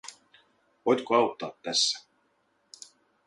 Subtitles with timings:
[0.85, 2.05] Voitko auttaa tässä?